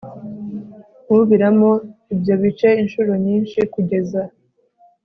ubiramo 1.15 1.71
ibyo 2.13 2.33
bice 2.41 2.69
inshuro 2.81 3.11
nyinshi 3.25 3.57
kugeza 3.73 4.21